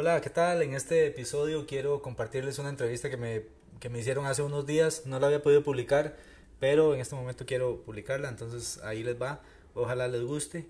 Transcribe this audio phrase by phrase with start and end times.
[0.00, 0.62] Hola, ¿qué tal?
[0.62, 3.42] En este episodio quiero compartirles una entrevista que me,
[3.80, 5.06] que me hicieron hace unos días.
[5.06, 6.14] No la había podido publicar,
[6.60, 9.40] pero en este momento quiero publicarla, entonces ahí les va.
[9.74, 10.68] Ojalá les guste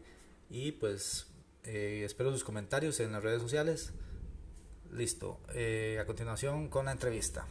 [0.49, 1.31] y pues
[1.65, 3.93] eh, espero sus comentarios en las redes sociales.
[4.91, 7.47] Listo, eh, a continuación con la entrevista.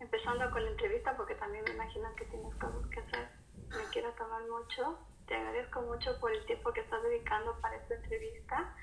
[0.00, 3.28] Empezando con la entrevista porque también me imagino que tienes cosas que hacer.
[3.68, 4.98] Me quiero tomar mucho.
[5.28, 8.74] Te agradezco mucho por el tiempo que estás dedicando para esta entrevista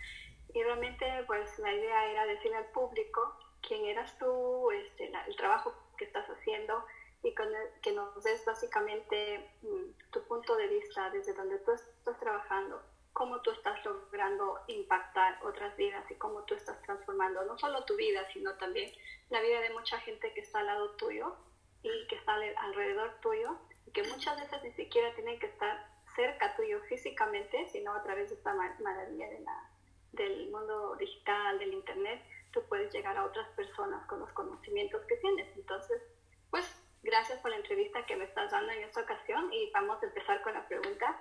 [0.53, 5.73] y realmente, pues la idea era decirle al público quién eras tú, este, el trabajo
[5.97, 6.85] que estás haciendo
[7.23, 7.47] y con
[7.81, 12.81] que nos des básicamente mm, tu punto de vista desde donde tú estás trabajando,
[13.13, 17.95] cómo tú estás logrando impactar otras vidas y cómo tú estás transformando no solo tu
[17.95, 18.91] vida, sino también
[19.29, 21.35] la vida de mucha gente que está al lado tuyo
[21.81, 26.55] y que está alrededor tuyo y que muchas veces ni siquiera tienen que estar cerca
[26.55, 29.72] tuyo físicamente, sino a través de esta maravilla de la
[30.13, 35.17] del mundo digital, del Internet, tú puedes llegar a otras personas con los conocimientos que
[35.17, 35.55] tienes.
[35.57, 36.01] Entonces,
[36.49, 36.65] pues
[37.01, 40.41] gracias por la entrevista que me estás dando en esta ocasión y vamos a empezar
[40.43, 41.19] con la pregunta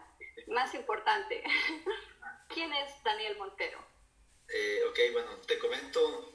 [0.48, 1.42] más importante.
[2.48, 3.78] ¿Quién es Daniel Montero?
[4.48, 6.32] Eh, ok, bueno, te comento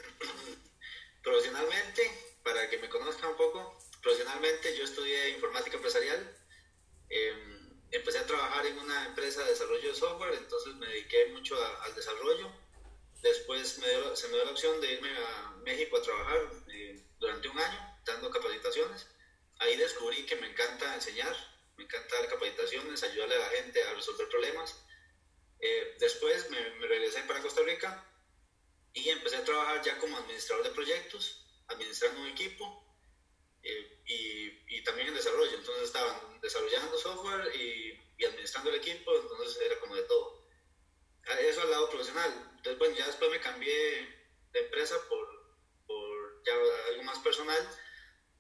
[1.24, 2.12] profesionalmente,
[2.44, 6.36] para que me conozcan un poco, profesionalmente yo estudié informática empresarial.
[7.10, 7.57] Eh,
[7.92, 11.96] empecé a trabajar en una empresa de desarrollo de software, entonces me dediqué mucho al
[11.96, 12.52] desarrollo.
[13.22, 17.60] Después se me dio la opción de irme a México a trabajar eh, durante un
[17.60, 19.08] año, dando capacitaciones.
[19.60, 21.36] Ahí descubrí que me encanta enseñar,
[21.78, 24.76] me encanta dar capacitaciones, ayudarle a la gente a resolver problemas.
[25.60, 28.06] Eh, después me, me regresé para Costa Rica
[28.94, 32.87] y empecé a trabajar ya como administrador de proyectos, administrando un equipo
[33.70, 35.56] eh, y, y, también en desarrollo.
[35.56, 40.48] Entonces estaban desarrollando software y, y, administrando el equipo, entonces era como de todo.
[41.40, 42.32] Eso al lado profesional.
[42.56, 44.18] Entonces, bueno, ya después me cambié
[44.54, 45.28] de empresa por,
[45.86, 46.54] por ya
[46.90, 47.70] algo más personal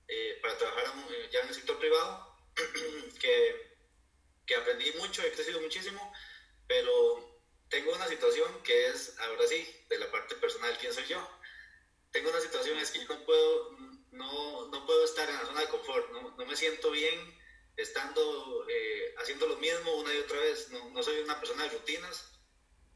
[0.07, 0.85] eh, para trabajar
[1.31, 2.37] ya en el sector privado,
[3.19, 3.77] que,
[4.45, 6.13] que aprendí mucho, he crecido muchísimo,
[6.65, 11.29] pero tengo una situación que es, ahora sí, de la parte personal, ¿quién soy yo?
[12.11, 13.76] Tengo una situación, es que yo no puedo,
[14.17, 17.37] no, no puedo estar en la zona de confort, no, no me siento bien
[17.77, 21.69] estando eh, haciendo lo mismo una y otra vez, no, no, soy una persona de
[21.69, 22.31] rutinas,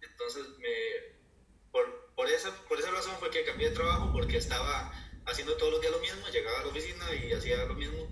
[0.01, 0.69] entonces me,
[1.71, 4.91] por, por, esa, por esa razón fue que cambié de trabajo porque estaba
[5.27, 8.09] haciendo todos los días lo mismo, llegaba a la oficina y hacía lo mismo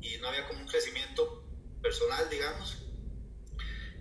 [0.00, 1.42] y no había como un crecimiento
[1.80, 2.76] personal, digamos.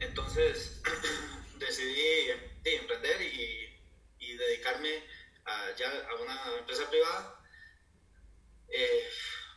[0.01, 0.81] Entonces
[1.57, 2.31] decidí
[2.65, 3.81] emprender y,
[4.19, 5.03] y dedicarme
[5.45, 7.42] a, ya a una empresa privada
[8.73, 9.07] eh,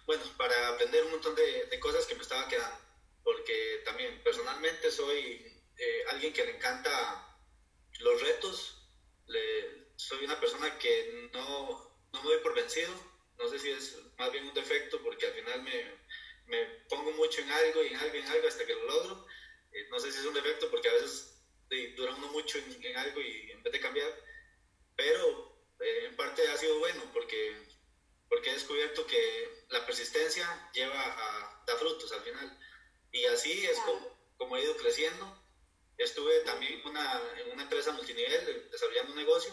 [0.05, 2.79] bueno, para aprender un montón de, cosas que me estaba quedando,
[3.25, 5.43] porque también personalmente soy
[5.79, 7.39] eh, alguien que le encanta
[8.01, 8.73] los retos,
[9.97, 12.93] soy una persona que no, no me doy por vencido,
[13.39, 15.95] no sé si es más bien un defecto porque al final me,
[16.47, 19.27] me pongo mucho en algo y en algo y en algo hasta que lo logro,
[19.73, 21.41] eh, no sé si es un defecto porque a veces
[21.97, 24.13] dura uno mucho en, en, algo y en vez de cambiar,
[24.95, 27.66] pero en parte ha sido bueno porque
[28.29, 32.59] porque he descubierto que la persistencia lleva a dar frutos al final.
[33.13, 33.79] Y así es
[34.37, 35.43] como, he ido creciendo.
[35.97, 39.53] Estuve también una, en una empresa multinivel desarrollando un negocio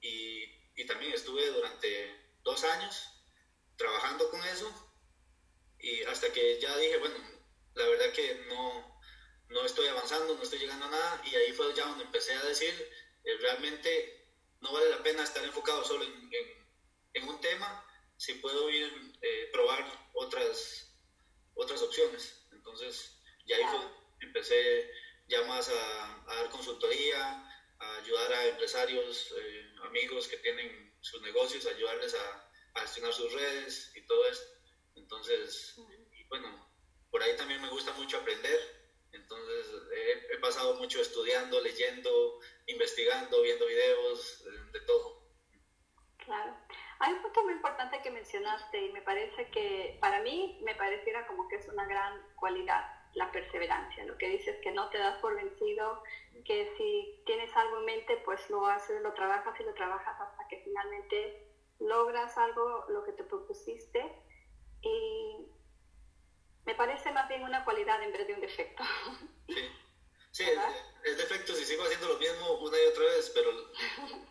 [0.00, 0.44] y,
[0.76, 3.08] y, también estuve durante dos años
[3.76, 4.70] trabajando con eso
[5.78, 7.16] y hasta que ya dije, bueno,
[7.74, 9.00] la verdad que no,
[9.48, 12.44] no estoy avanzando, no estoy llegando a nada y ahí fue ya donde empecé a
[12.44, 12.74] decir,
[13.24, 14.28] eh, realmente
[14.60, 16.66] no vale la pena estar enfocado solo en, en,
[17.14, 17.82] en un tema
[18.22, 20.94] si puedo ir eh, probar otras,
[21.54, 22.46] otras opciones.
[22.52, 23.64] Entonces, ya ahí
[24.20, 24.88] empecé
[25.26, 27.20] ya más a, dar consultoría,
[27.80, 32.48] a ayudar a empresarios, eh, amigos que tienen sus negocios, ayudarles a,
[32.82, 34.46] gestionar sus redes y todo esto.
[34.94, 35.74] Entonces,
[36.28, 36.70] bueno,
[37.10, 38.60] por ahí también me gusta mucho aprender.
[39.10, 45.22] Entonces, he, he pasado mucho estudiando, leyendo, investigando, viendo videos, eh, de todo.
[46.18, 46.56] Claro.
[47.02, 51.26] Hay un punto muy importante que mencionaste y me parece que para mí me pareciera
[51.26, 52.84] como que es una gran cualidad,
[53.14, 54.04] la perseverancia.
[54.04, 56.00] Lo que dices que no te das por vencido,
[56.44, 60.46] que si tienes algo en mente, pues lo haces, lo trabajas y lo trabajas hasta
[60.46, 61.44] que finalmente
[61.80, 64.12] logras algo, lo que te propusiste.
[64.82, 65.38] Y
[66.64, 68.84] me parece más bien una cualidad en vez de un defecto.
[69.48, 69.56] Sí,
[70.30, 70.44] sí
[71.02, 73.50] es, defecto si sigo haciendo lo mismo una y otra vez, pero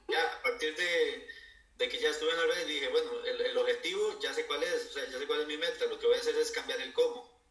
[0.07, 1.41] ya a partir de
[1.81, 4.45] de que ya estuve en la red y dije, bueno, el, el, objetivo ya sé
[4.45, 6.35] cuál es, o sea, ya sé cuál es mi meta, lo que voy a hacer
[6.37, 7.41] es cambiar el cómo,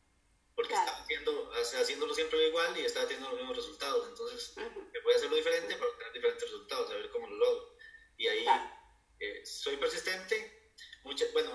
[0.55, 5.17] porque estaba haciendo, haciéndolo siempre igual y estaba teniendo los mismos resultados, entonces voy a
[5.17, 7.77] hacerlo diferente para obtener diferentes resultados, a ver cómo lo logro.
[8.17, 8.47] Y ahí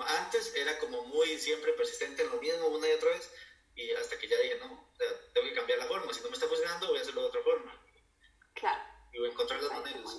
[0.06, 3.30] antes era como muy siempre persistente en lo mismo una y otra vez
[3.74, 4.90] y hasta que ya dije, no,
[5.34, 7.42] tengo que cambiar la forma, si no me está funcionando voy a hacerlo de otra
[7.42, 7.82] forma.
[8.54, 8.82] Claro.
[9.12, 10.16] Y voy a encontrar las maneras.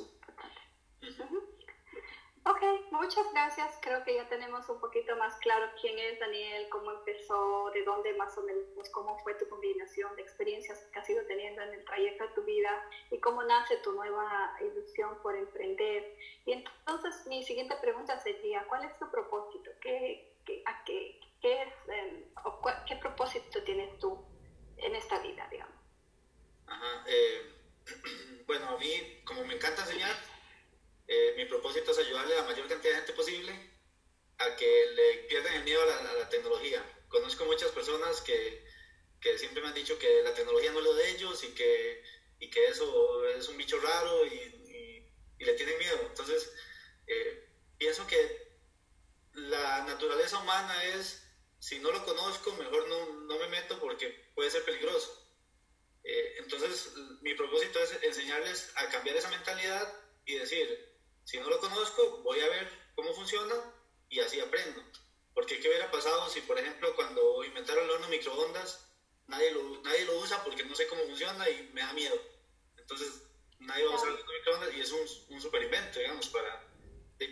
[2.46, 2.62] Ok,
[2.92, 3.78] muchas gracias.
[3.82, 6.92] Creo que ya tenemos un poquito más claro quién es Daniel, cómo
[8.04, 11.74] de más o menos, cómo fue tu combinación de experiencias que has ido teniendo en
[11.74, 16.16] el trayecto de tu vida y cómo nace tu nueva ilusión por emprender.
[16.46, 19.72] Y entonces mi siguiente pregunta sería, ¿cuál es tu propósito?
[19.82, 22.24] ¿Qué, qué, a qué, qué es, em,
[22.88, 24.26] ¿Qué propósito tienes tú
[24.78, 25.76] en esta vida, digamos?
[26.68, 27.54] Ajá, eh,
[28.46, 30.16] bueno, a mí, como me encanta enseñar,
[31.08, 33.78] eh, mi propósito es ayudarle a la mayor cantidad de gente posible
[34.40, 36.84] a que le pierdan el miedo a la, tecnología.
[37.08, 38.66] Conozco muchas personas que,
[39.22, 42.04] que, siempre me han dicho que la tecnología no es lo de ellos y que,
[42.40, 45.06] y que eso es un bicho raro y,
[45.40, 46.00] y, le tienen miedo.
[46.02, 46.52] Entonces,
[47.06, 48.48] eh, pienso que
[49.34, 51.24] la naturaleza humana es,
[51.60, 55.24] si no lo conozco, mejor no, no me meto porque puede ser peligroso.
[56.04, 59.94] Eh, entonces, mi propósito es enseñarles a cambiar esa mentalidad
[60.26, 63.56] y decir, si no lo conozco, voy a ver cómo funciona
[64.10, 64.82] y así aprendo.
[65.34, 68.90] Porque ¿qué hubiera pasado si, por ejemplo, cuando inventaron el horno microondas,
[69.28, 72.37] nadie lo, nadie lo usa porque no sé cómo funciona y me da miedo?
[72.90, 73.24] Entonces,
[73.60, 76.64] nadie va a usar el horno microondas y es un, un super invento, digamos, para,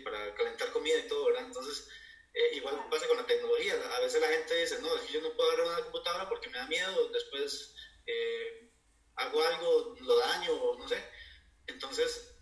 [0.04, 1.44] para calentar comida y todo, ¿verdad?
[1.46, 1.88] Entonces,
[2.34, 3.74] eh, igual pasa con la tecnología.
[3.96, 6.50] A veces la gente dice, no, es que yo no puedo agarrar una computadora porque
[6.50, 7.74] me da miedo, después
[8.06, 8.70] eh,
[9.14, 11.02] hago algo, lo daño, no sé.
[11.66, 12.34] Entonces,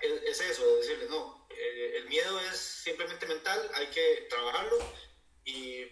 [0.00, 4.78] es eso, decirle, no, eh, el miedo es simplemente mental, hay que trabajarlo
[5.44, 5.88] y,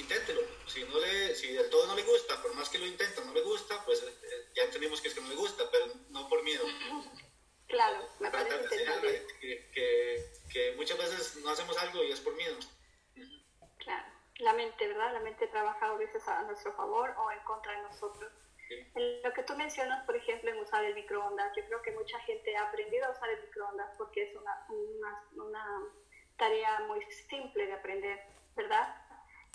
[0.00, 0.40] inténtelo.
[0.66, 3.32] Si, no le, si del todo no le gusta, por más que lo intenta, no
[3.32, 6.42] le gusta, pues eh, ya entendimos que es que no le gusta, pero no por
[6.42, 6.64] miedo.
[7.68, 8.66] Claro, me parece
[9.40, 12.56] que, que, que, muchas veces no hacemos algo y es por miedo.
[13.76, 14.06] Claro,
[14.38, 15.12] la mente, ¿verdad?
[15.12, 18.32] La mente trabaja a veces a nuestro favor o en contra de nosotros.
[19.22, 22.56] Lo que tú mencionas, por ejemplo, en usar el microondas, yo creo que mucha gente
[22.56, 25.82] ha aprendido a usar el microondas porque es una, una, una
[26.38, 28.18] tarea muy simple de aprender,
[28.56, 28.94] ¿verdad?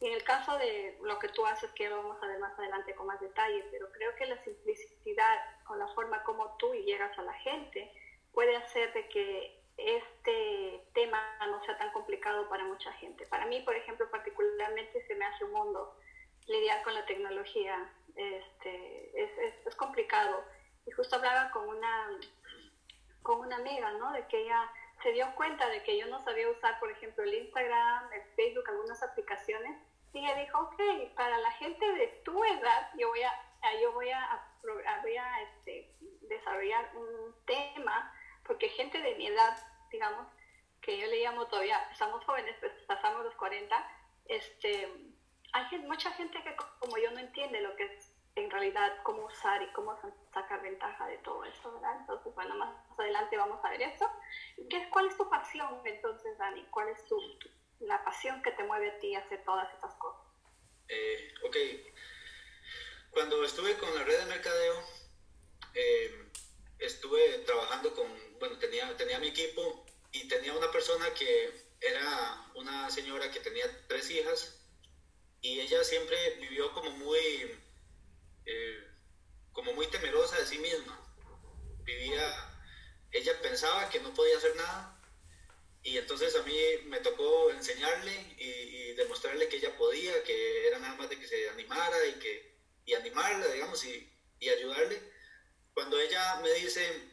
[0.01, 2.95] Y en el caso de lo que tú haces, que vamos a ver más adelante
[2.95, 7.21] con más detalle, pero creo que la simplicidad con la forma como tú llegas a
[7.21, 7.91] la gente
[8.33, 13.25] puede hacer de que este tema no sea tan complicado para mucha gente.
[13.27, 15.97] Para mí, por ejemplo, particularmente se me hace un mundo
[16.47, 20.43] lidiar con la tecnología este, es, es, complicado.
[20.85, 22.19] Y justo hablaba con una,
[23.21, 24.11] con una amiga, ¿no?
[24.11, 24.71] De que ella
[25.03, 28.67] se dio cuenta de que yo no sabía usar, por ejemplo, el Instagram, el Facebook,
[28.69, 29.77] algunas aplicaciones.
[30.13, 33.33] Y ella dijo, ok, para la gente de tu edad, yo voy a,
[33.81, 34.47] yo voy a,
[35.01, 38.13] voy a este, desarrollar un tema,
[38.45, 39.57] porque gente de mi edad,
[39.91, 40.27] digamos,
[40.81, 43.75] que yo le llamo todavía, estamos jóvenes, pues pasamos los 40,
[44.25, 44.87] este,
[45.51, 49.61] hay mucha gente que como yo no entiende lo que es en realidad cómo usar
[49.61, 49.97] y cómo
[50.33, 51.99] sacar ventaja de todo eso, ¿verdad?
[51.99, 54.09] Entonces, bueno, más adelante vamos a ver eso.
[54.69, 56.65] ¿Qué, ¿Cuál es tu pasión entonces, Dani?
[56.71, 57.19] ¿Cuál es tu,
[57.81, 60.21] la pasión que te mueve a ti a hacer todas estas cosas?
[60.87, 61.57] Eh, ok.
[63.11, 64.83] Cuando estuve con la red de mercadeo,
[65.75, 66.31] eh,
[66.79, 68.07] estuve trabajando con,
[68.39, 73.65] bueno, tenía, tenía mi equipo y tenía una persona que era una señora que tenía
[73.87, 74.59] tres hijas
[75.41, 77.59] y ella siempre vivió como muy,
[78.45, 78.87] eh,
[79.51, 80.99] como muy temerosa de sí misma.
[81.83, 82.27] Vivía,
[83.11, 84.99] ella pensaba que no podía hacer nada
[85.83, 90.95] y entonces a mí me tocó enseñarle y, demostrarle que ella podía, que era nada
[90.95, 94.07] más de que se animara y, que, y animarla, digamos, y,
[94.39, 95.01] y ayudarle.
[95.73, 97.11] Cuando ella me dice,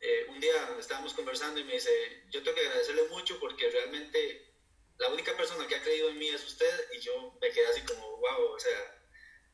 [0.00, 4.54] eh, un día estábamos conversando y me dice, yo tengo que agradecerle mucho porque realmente
[4.98, 7.82] la única persona que ha creído en mí es usted y yo me quedé así
[7.82, 9.02] como, wow, o sea,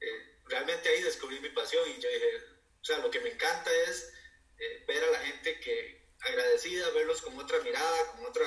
[0.00, 2.36] eh, realmente ahí descubrí mi pasión y yo dije,
[2.80, 4.12] o sea, lo que me encanta es
[4.58, 8.44] eh, ver a la gente que agradecida, verlos con otra mirada, con otra,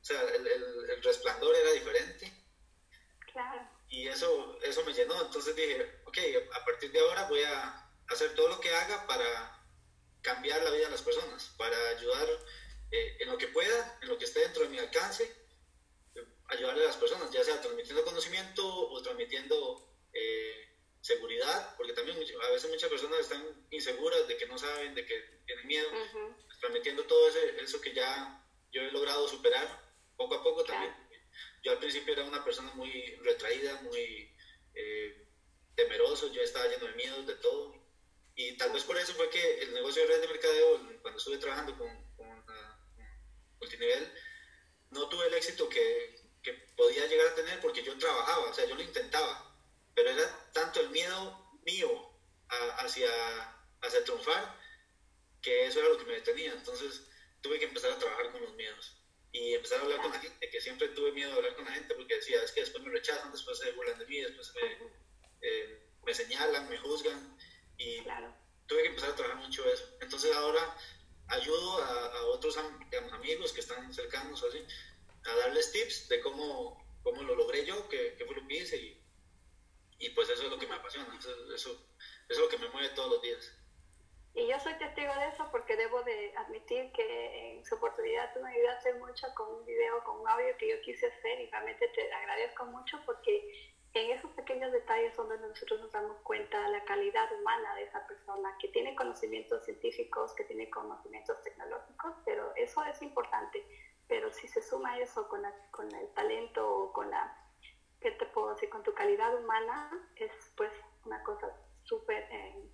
[0.00, 2.32] o sea, el, el, resplandor era diferente.
[3.32, 3.68] Claro.
[3.88, 6.18] Y eso, eso me llenó, entonces dije, ok,
[6.52, 9.66] a partir de ahora voy a hacer todo lo que haga para
[10.22, 12.28] cambiar la vida de las personas, para ayudar
[12.90, 15.44] eh, en lo que pueda, en lo que esté dentro de mi alcance
[16.48, 20.68] ayudarle a las personas, ya sea transmitiendo conocimiento o transmitiendo eh,
[21.00, 25.40] seguridad, porque también a veces muchas personas están inseguras de que no saben, de que
[25.46, 25.88] tienen miedo,
[26.60, 28.42] transmitiendo todo ese, eso que ya
[28.72, 29.66] yo he logrado superar
[30.16, 30.94] poco a poco también.
[31.62, 34.32] Yo al principio era una persona muy retraída, muy
[34.74, 35.26] eh,
[35.74, 37.74] temeroso, yo estaba lleno de miedos, de todo.
[38.36, 41.38] Y tal vez por eso fue que el negocio de red de mercadeo, cuando estuve
[41.38, 43.02] trabajando con, con, uh,
[43.60, 44.12] multinivel,
[44.90, 48.64] no tuve el éxito que, que podía llegar a tener porque yo trabajaba, o sea,
[48.66, 49.56] yo lo intentaba,
[49.94, 52.13] pero era tanto el miedo mío
[52.78, 53.08] hacia,
[53.80, 54.58] hacia triunfar
[55.40, 56.52] que eso era lo que me detenía.
[56.52, 57.06] Entonces
[57.40, 58.96] tuve que empezar a trabajar con los miedos
[59.32, 61.72] y empezar a hablar con la gente, que siempre tuve miedo de hablar con la
[61.72, 64.88] gente porque decía, es que después me rechazan, después se burlan de mí, después me,
[65.42, 67.36] eh, me señalan, me juzgan
[67.76, 67.98] y
[68.66, 69.84] tuve que empezar a trabajar mucho eso.
[70.00, 70.76] Entonces ahora
[71.28, 72.56] ayudo a, otros
[73.12, 74.64] amigos que están cercanos así,
[75.24, 78.76] a darles tips de cómo, cómo lo logré yo, qué, qué fue lo que hice
[78.76, 79.02] y,
[79.98, 81.93] y, pues eso es lo que me apasiona, eso, eso
[82.28, 83.52] es lo que me mueve todos los días.
[84.34, 88.40] Y yo soy testigo de eso porque debo de admitir que en su oportunidad tú
[88.40, 91.86] me ayudaste mucho con un video, con un audio que yo quise hacer y realmente
[91.88, 96.70] te agradezco mucho porque en esos pequeños detalles son donde nosotros nos damos cuenta de
[96.70, 102.52] la calidad humana de esa persona, que tiene conocimientos científicos, que tiene conocimientos tecnológicos, pero
[102.56, 103.64] eso es importante.
[104.08, 107.38] Pero si se suma eso con, con el talento o con la,
[108.00, 108.68] ¿qué te puedo decir?
[108.68, 110.72] Con tu calidad humana, es pues
[111.04, 111.54] una cosa
[111.84, 112.26] súper...
[112.30, 112.70] Eh,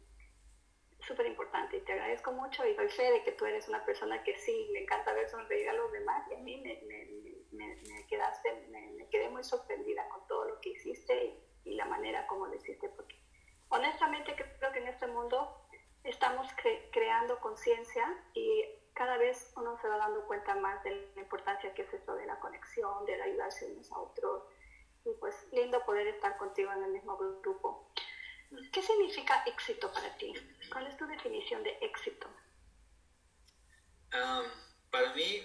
[1.26, 4.36] importante y te agradezco mucho y doy fe de que tú eres una persona que
[4.38, 8.66] sí, le encanta ver sonreír a los demás y a mí me, me, me, quedaste,
[8.68, 12.88] me, quedé muy sorprendida con todo lo que hiciste y, la manera como lo hiciste
[12.88, 13.16] porque
[13.68, 15.68] honestamente creo que en este mundo
[16.02, 16.48] estamos
[16.90, 21.82] creando conciencia y cada vez uno se va dando cuenta más de la importancia que
[21.82, 24.42] es esto de la conexión, de ayudarse unos a otros
[25.04, 27.92] y pues lindo poder estar contigo en el mismo grupo.
[28.72, 30.32] ¿Qué significa éxito para ti?
[30.72, 32.28] ¿Cuál es tu definición de éxito?
[34.90, 35.40] para mí,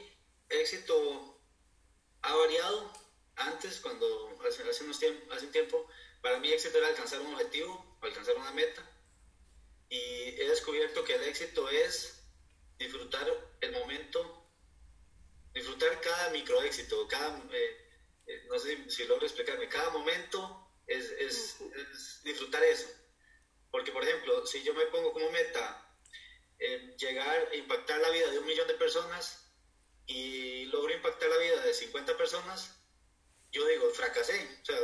[0.49, 1.39] éxito
[2.23, 2.91] ha variado.
[3.35, 5.87] Antes, cuando hace, unos hace un tiempo,
[6.21, 8.81] para mí éxito era alcanzar un objetivo, alcanzar una meta.
[9.89, 12.23] Y he descubierto que el éxito es
[12.79, 13.27] disfrutar
[13.61, 14.49] el momento,
[15.53, 17.91] disfrutar cada micro éxito, cada, eh,
[18.25, 22.87] eh, no sé si logro explicarme, cada momento es, es, es, disfrutar eso.
[23.71, 25.97] Porque, por ejemplo, si yo me pongo como meta
[26.59, 29.51] eh, llegar a impactar la vida de un millón de personas
[30.05, 32.75] y logro impactar la vida de 50 personas,
[33.51, 34.59] yo digo, fracasé.
[34.61, 34.77] O sea,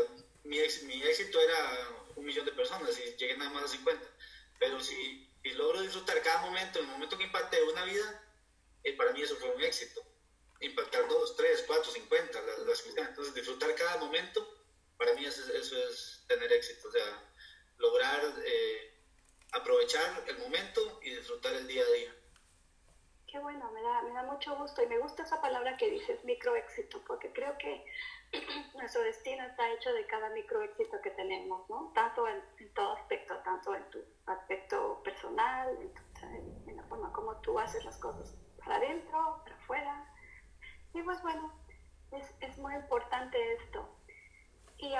[0.43, 4.05] mi, mi éxito era un millón de personas y llegué nada más a 50.
[4.59, 8.23] Pero si logro disfrutar cada momento, el momento que impacté una vida,
[8.83, 10.01] eh, para mí eso fue un éxito.
[10.59, 14.60] Impactar dos, tres, cuatro, cincuenta, las, las, entonces disfrutar cada momento
[15.01, 17.23] para mí eso, es tener éxito, o sea,
[17.79, 18.93] lograr eh,
[19.51, 22.15] aprovechar el momento y disfrutar el día a día.
[23.25, 26.23] Qué bueno, me da, me da mucho gusto y me gusta esa palabra que dices,
[26.23, 27.83] microéxito, porque creo que
[28.75, 31.91] nuestro destino está hecho de cada microéxito que tenemos, ¿no?
[31.95, 32.43] Tanto en,
[32.75, 35.79] todo aspecto, tanto en tu aspecto personal,
[36.21, 40.13] en, en, la forma como tú haces las cosas para adentro, para afuera.
[40.93, 41.51] Y pues bueno,
[42.11, 43.00] es, es muy importante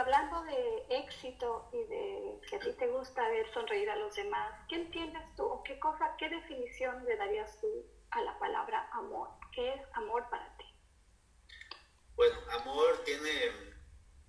[0.02, 4.52] hablando de éxito y de que a ti te gusta ver sonreír a los demás,
[4.68, 7.68] ¿qué entiendes tú o qué cosa, qué definición le darías tú
[8.10, 9.30] a la palabra amor?
[9.54, 10.66] ¿Qué es amor para ti?
[12.16, 13.30] Bueno, amor tiene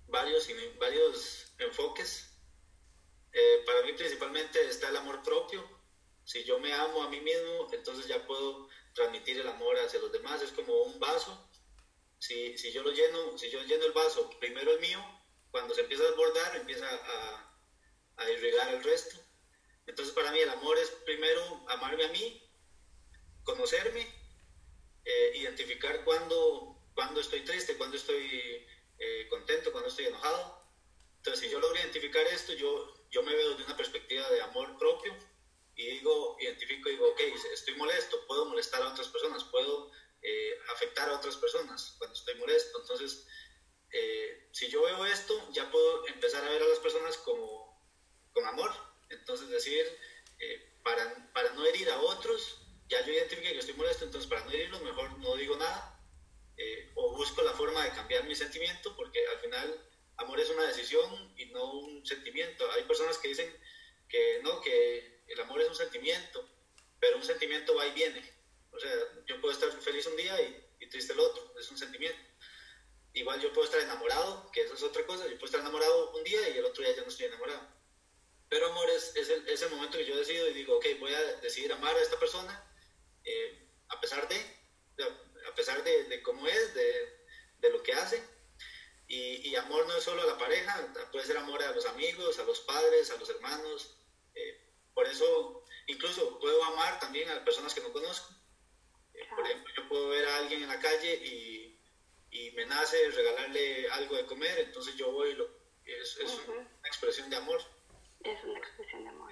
[0.07, 0.47] varios,
[0.79, 2.29] varios enfoques.
[3.31, 5.63] Eh, para mí principalmente está el amor propio.
[6.23, 10.11] Si yo me amo a mí mismo, entonces ya puedo transmitir el amor hacia los
[10.11, 10.41] demás.
[10.41, 11.49] Es como un vaso.
[12.19, 15.03] Si, si yo lo lleno, si yo lleno el vaso, primero el mío,
[15.53, 17.55] cuando se empieza a desbordar, empieza a,
[18.17, 19.17] a irrigar el resto.
[19.85, 22.41] Entonces para mí el amor es primero amarme a mí,
[23.43, 24.01] conocerme,
[25.05, 28.65] eh, identificar cuando, cuando estoy triste, cuando estoy
[28.97, 30.59] eh, contento, cuando estoy enojado.
[31.17, 34.75] Entonces si yo logro identificar esto, yo, yo me veo desde una perspectiva de amor
[34.79, 35.15] propio
[35.75, 37.19] y digo, identifico y digo, ok,
[37.53, 39.91] estoy molesto, puedo molestar a otras personas, puedo
[40.23, 42.81] eh, afectar a otras personas cuando estoy molesto.
[42.81, 43.27] Entonces
[43.93, 47.79] eh, si yo veo esto, ya puedo empezar a ver a las personas como
[48.33, 48.71] con amor.
[49.09, 49.85] Entonces decir,
[50.39, 52.59] eh, para, para no herir a otros,
[52.89, 55.99] ya yo identifique que estoy molesto, entonces para no herirlos mejor no digo nada
[56.57, 60.67] eh, o busco la forma de cambiar mi sentimiento porque al final amor es una
[60.67, 62.69] decisión y no un sentimiento.
[62.71, 63.55] Hay personas que dicen
[64.09, 66.49] que no, que el amor es un sentimiento,
[66.99, 68.23] pero un sentimiento va y viene.
[68.71, 68.91] O sea,
[69.27, 72.32] yo puedo estar feliz un día y, y triste el otro, es un sentimiento.
[73.13, 76.23] Igual yo puedo estar enamorado, que eso es otra cosa, yo puedo estar enamorado un
[76.23, 77.61] día y el otro día ya no estoy enamorado.
[78.49, 81.13] Pero amor es, es, el, es el, momento que yo decido y digo, ok, voy
[81.13, 82.63] a decidir amar a esta persona
[83.23, 84.35] eh, a pesar de,
[85.47, 87.25] a pesar de, de cómo es, de,
[87.59, 88.21] de, lo que hace.
[89.07, 92.39] Y, y, amor no es solo a la pareja, puede ser amor a los amigos,
[92.39, 93.95] a los padres, a los hermanos.
[94.33, 94.59] Eh,
[94.93, 98.33] por eso, incluso puedo amar también a personas que no conozco.
[99.13, 101.62] Eh, por ejemplo, yo puedo ver a alguien en la calle y
[102.33, 105.47] y me nace regalarle algo de comer, entonces yo voy, lo,
[105.85, 107.61] es, es una expresión de amor.
[108.21, 109.31] Es una expresión de amor.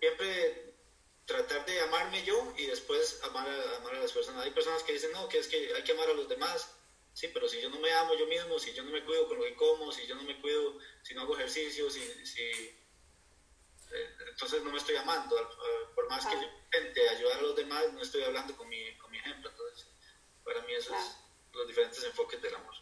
[0.00, 0.74] Siempre
[1.26, 4.44] tratar de amarme yo y después amar a, amar a las personas.
[4.44, 6.72] Hay personas que dicen, no, que es que hay que amar a los demás.
[7.12, 9.38] Sí, pero si yo no me amo yo mismo, si yo no me cuido con
[9.38, 14.16] lo que como, si yo no me cuido, si no hago ejercicio, si, si eh,
[14.30, 15.36] entonces no me estoy amando.
[15.94, 19.10] Por más que yo intente ayudar a los demás, no estoy hablando con mi, con
[19.10, 19.50] mi ejemplo.
[19.50, 19.86] Entonces,
[20.44, 21.25] para mí eso es
[21.56, 22.74] los diferentes enfoques del amor.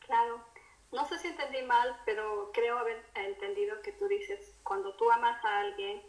[0.00, 0.44] Claro.
[0.92, 5.44] No sé si entendí mal, pero creo haber entendido que tú dices, cuando tú amas
[5.44, 6.02] a alguien,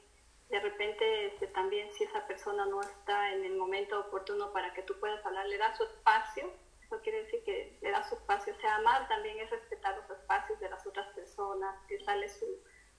[0.50, 4.82] de repente este, también si esa persona no está en el momento oportuno para que
[4.82, 6.52] tú puedas hablar, le da su espacio,
[6.84, 10.20] eso quiere decir que le da su espacio, o sea, amar también es respetar los
[10.20, 12.46] espacios de las otras personas, es darle su,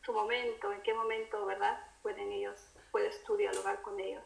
[0.02, 1.84] su momento, en qué momento, ¿verdad?
[2.00, 2.58] Pueden ellos,
[2.90, 4.24] puedes tú dialogar con ellos.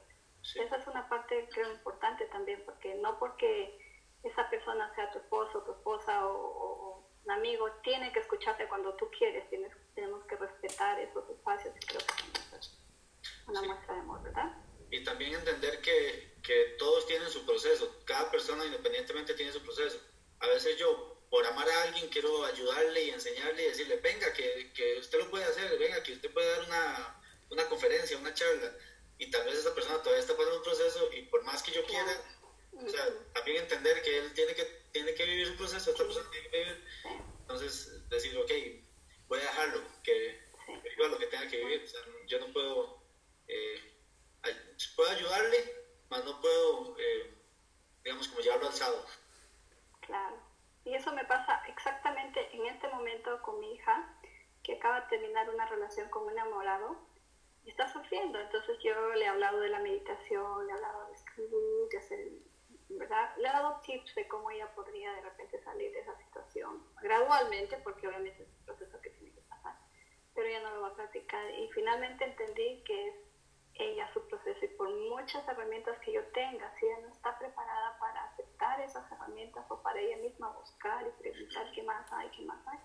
[0.55, 3.86] Esa es una parte creo importante también, porque no porque
[4.27, 9.11] esa persona sea tu esposo, tu esposa o, un amigo, tiene que escucharte cuando tú
[9.11, 12.79] quieres, tienes, tenemos que respetar esos espacios y creo que es
[13.49, 14.55] una muestra de amor, ¿verdad?
[14.93, 19.99] Y también entender que, que todos tienen su proceso, cada persona independientemente tiene su proceso.
[20.39, 24.73] A veces yo, por amar a alguien, quiero ayudarle y enseñarle y decirle, venga, que,
[24.73, 28.73] que usted lo puede hacer, venga, que usted puede dar una, una conferencia, una charla.
[29.19, 31.85] Y tal vez esa persona todavía está pasando un proceso y por más que yo
[31.85, 32.13] quiera,
[32.85, 36.31] o sea, también entender que él tiene que, tiene que vivir su proceso, esta persona
[36.31, 36.85] tiene que vivir.
[37.41, 38.51] Entonces, decir, ok,
[39.29, 40.41] voy a dejarlo, que,
[40.97, 41.87] viva lo que tenga que vivir.
[42.27, 43.03] Yo no puedo,
[43.49, 43.97] eh,
[44.95, 47.35] puedo ayudarle, mas no puedo, eh,
[48.05, 49.07] digamos, como llevarlo alzado.
[50.01, 50.37] Claro.
[50.85, 54.19] Y eso me pasa exactamente en este momento con mi hija,
[54.63, 56.97] que acaba de terminar una relación con un enamorado
[57.65, 58.41] y está sufriendo.
[58.41, 62.19] Entonces yo le he hablado de la meditación, le he hablado de escribir, de hacer
[62.89, 63.37] ¿verdad?
[63.37, 67.77] Le he dado tips de cómo ella podría de repente salir de esa situación, gradualmente,
[67.79, 69.77] porque obviamente es un proceso que tiene que pasar,
[70.35, 71.51] pero ella no lo va a practicar.
[71.51, 73.15] Y finalmente entendí que es
[73.79, 77.99] ella su proceso y por muchas herramientas que yo tenga, si ella no está preparada
[77.99, 82.43] para aceptar esas herramientas o para ella misma buscar y preguntar qué más hay, qué
[82.45, 82.79] más hay,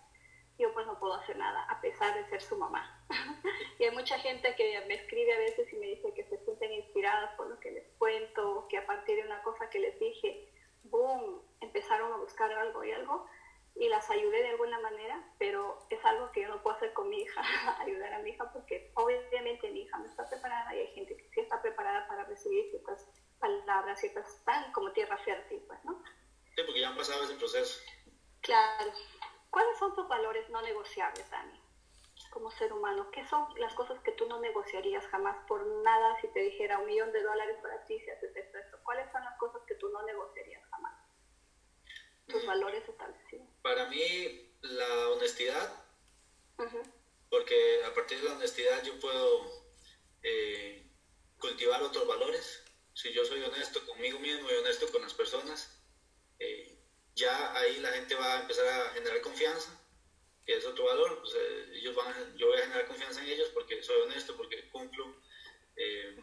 [0.61, 3.03] yo pues no puedo hacer nada a pesar de ser su mamá.
[3.79, 6.71] y hay mucha gente que me escribe a veces y me dice que se sienten
[6.71, 10.53] inspiradas por lo que les cuento, que a partir de una cosa que les dije,
[10.83, 13.27] boom, empezaron a buscar algo y algo
[13.75, 17.09] y las ayudé de alguna manera, pero es algo que yo no puedo hacer con
[17.09, 17.41] mi hija,
[17.79, 21.29] ayudar a mi hija porque obviamente mi hija no está preparada y hay gente que
[21.29, 23.07] sí está preparada para recibir ciertas
[23.39, 26.03] palabras, ciertas tan como tierra fértil, pues, ¿no?
[26.55, 27.81] Sí, porque ya han pasado ese proceso.
[28.41, 28.91] Claro.
[29.51, 31.61] ¿Cuáles son tus valores no negociables, Dani?
[32.31, 36.27] Como ser humano, ¿qué son las cosas que tú no negociarías jamás por nada si
[36.29, 38.77] te dijera un millón de dólares para ti si haces esto, esto?
[38.83, 40.97] ¿Cuáles son las cosas que tú no negociarías jamás?
[42.27, 43.47] Tus valores establecidos.
[43.61, 45.83] Para mí, la honestidad,
[47.29, 49.51] porque a partir de la honestidad yo puedo
[50.23, 50.89] eh,
[51.37, 52.63] cultivar otros valores.
[52.93, 55.81] Si yo soy honesto conmigo mismo y honesto con las personas,
[56.39, 56.70] eh,
[57.15, 59.69] ya ahí la gente va a empezar a generar confianza,
[60.45, 61.19] que es otro valor.
[61.19, 64.69] Pues, eh, ellos van yo voy a generar confianza en ellos porque soy honesto, porque
[64.69, 65.15] cumplo
[65.75, 66.15] eh,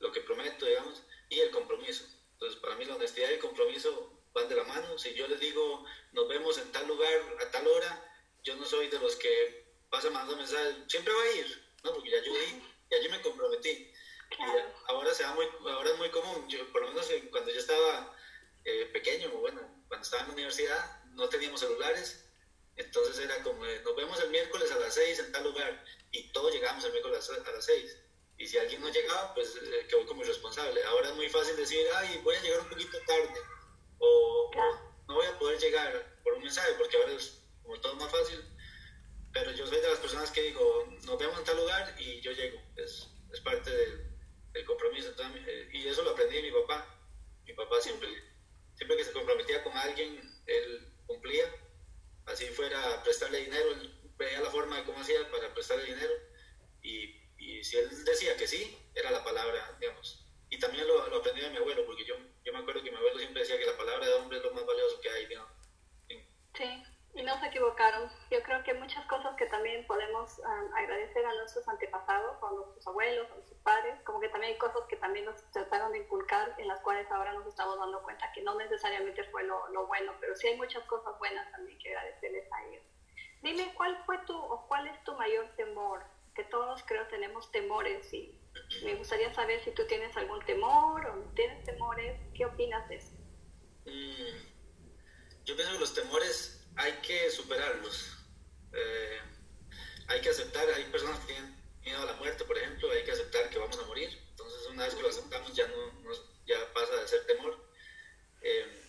[0.00, 2.04] lo que prometo, digamos, y el compromiso.
[2.32, 4.98] Entonces, para mí la honestidad y el compromiso van de la mano.
[4.98, 8.04] Si yo les digo, nos vemos en tal lugar a tal hora,
[8.44, 11.94] yo no soy de los que pasan mandando mensajes, siempre va a ir, ¿no?
[11.94, 13.92] Porque ya yo di, ya yo me comprometí.
[14.86, 18.14] ahora, se muy, ahora es muy común, yo, por lo menos cuando yo estaba
[18.64, 22.24] eh, pequeño, bueno, cuando estaba en la universidad no teníamos celulares,
[22.76, 26.52] entonces era como, nos vemos el miércoles a las 6 en tal lugar y todos
[26.52, 27.96] llegábamos el miércoles a las 6.
[28.36, 30.80] Y si alguien no llegaba, pues eh, quedó como irresponsable.
[30.84, 33.40] Ahora es muy fácil decir, ay, voy a llegar un poquito tarde
[33.98, 34.50] o,
[35.08, 38.44] no voy a poder llegar por un mensaje porque ahora es como todo más fácil.
[39.32, 42.30] Pero yo soy de las personas que digo, nos vemos en tal lugar y yo
[42.30, 42.62] llego.
[42.76, 44.06] Es, es parte del,
[44.52, 45.12] del compromiso.
[45.46, 46.86] Eh, y eso lo aprendí de mi papá.
[47.44, 48.08] Mi papá siempre
[48.78, 51.44] siempre que se comprometía con alguien, él cumplía.
[52.26, 56.12] Así fuera a prestarle dinero, él veía la forma de cómo hacía para prestarle dinero.
[56.82, 60.24] Y, y si él decía que sí, era la palabra, digamos.
[60.48, 62.96] Y también lo, lo aprendí de mi abuelo, porque yo, yo me acuerdo que mi
[62.96, 65.52] abuelo siempre decía que la palabra de hombre es lo más valioso que hay, digamos.
[66.54, 66.82] Sí,
[67.18, 68.08] y no se equivocaron.
[68.30, 70.40] Yo creo que muchas cosas que también podemos
[70.76, 74.82] agradecer a nuestros antepasados, a nuestros abuelos, a nuestros padres, como que también hay cosas
[74.88, 78.42] que también nos trataron de inculcar, en las cuales ahora nos estamos dando cuenta que
[78.42, 82.52] no necesariamente fue lo, lo bueno, pero sí hay muchas cosas buenas también que agradecerles
[82.52, 82.84] a ellos.
[83.42, 86.04] Dime, ¿cuál fue tu o cuál es tu mayor temor?
[86.34, 88.40] Que todos creo tenemos temores y
[88.84, 92.20] me gustaría saber si tú tienes algún temor o no tienes temores.
[92.32, 93.12] ¿Qué opinas de eso?
[93.86, 98.16] Mm, yo pienso que los temores hay que superarlos.
[98.72, 99.18] Eh,
[100.08, 103.12] hay que aceptar, hay personas que tienen miedo a la muerte, por ejemplo, hay que
[103.12, 104.08] aceptar que vamos a morir.
[104.30, 105.92] Entonces, una vez que lo aceptamos, ya, no,
[106.46, 107.68] ya pasa de ser temor.
[108.42, 108.82] Eh,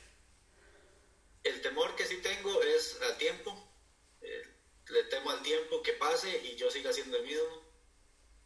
[1.46, 3.52] el temor que sí tengo es al tiempo.
[4.22, 4.44] Eh,
[4.90, 7.66] le temo al tiempo que pase y yo siga siendo el mismo.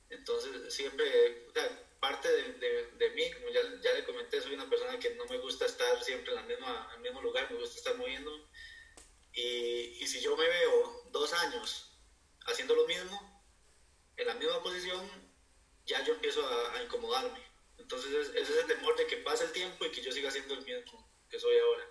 [0.10, 1.51] Entonces, siempre,
[1.99, 5.38] parte de, de, mí, como ya, ya, le comenté, soy una persona que no me
[5.39, 8.32] gusta estar siempre en, la misma, en el mismo lugar, me gusta estar moviendo.
[9.34, 11.91] Y, y si yo me veo dos años
[12.45, 13.43] haciendo lo mismo,
[14.15, 15.34] en la misma posición,
[15.86, 17.39] ya yo empiezo a, incomodarme.
[17.77, 20.53] Entonces es, es, ese temor de que pase el tiempo y que yo siga siendo
[20.53, 21.88] el mismo que soy ahora.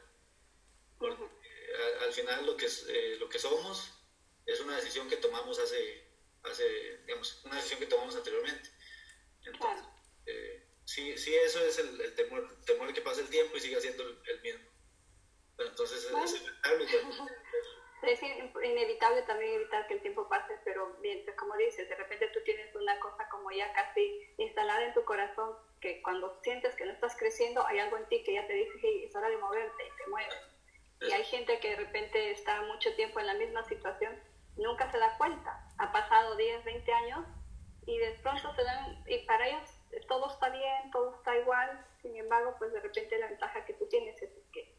[0.99, 3.91] Porque eh, al, final lo que, eh, lo que somos
[4.47, 6.07] es una decisión que tomamos hace,
[6.45, 8.71] hace digamos, una decisión que tomamos anteriormente.
[9.45, 9.85] Entonces,
[10.27, 13.61] eh, sí, sí, eso es el, el, temor, temor de que pase el tiempo y
[13.61, 14.71] siga siendo el, mismo.
[15.57, 16.43] Pero entonces es, es
[18.03, 22.41] es inevitable también evitar que el tiempo pase, pero mientras, como dices, de repente tú
[22.45, 26.93] tienes una cosa como ya casi instalada en tu corazón, que cuando sientes que no
[26.93, 29.87] estás creciendo, hay algo en ti que ya te dice, hey, es hora de moverte
[29.87, 30.35] y te mueves.
[31.01, 34.21] Y hay gente que de repente está mucho tiempo en la misma situación,
[34.57, 35.69] nunca se da cuenta.
[35.79, 37.27] Ha pasado 10, 20 años
[37.87, 39.71] y de pronto se dan, y para ellos
[40.09, 43.87] todo está bien, todo está igual, sin embargo, pues de repente la ventaja que tú
[43.89, 44.77] tienes es que